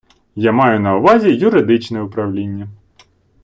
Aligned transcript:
Я 0.45 0.51
маю 0.59 0.79
на 0.79 0.95
увазі 0.97 1.33
юридичне 1.35 2.01
управління. 2.01 2.67